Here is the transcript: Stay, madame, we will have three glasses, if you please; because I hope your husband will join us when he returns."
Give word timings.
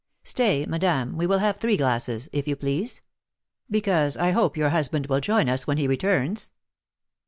Stay, 0.23 0.65
madame, 0.65 1.15
we 1.15 1.27
will 1.27 1.37
have 1.37 1.57
three 1.57 1.77
glasses, 1.77 2.27
if 2.33 2.47
you 2.47 2.55
please; 2.55 3.03
because 3.69 4.17
I 4.17 4.31
hope 4.31 4.57
your 4.57 4.69
husband 4.71 5.05
will 5.05 5.19
join 5.19 5.47
us 5.47 5.67
when 5.67 5.77
he 5.77 5.87
returns." 5.87 6.49